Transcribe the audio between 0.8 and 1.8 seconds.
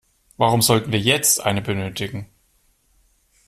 wir jetzt eine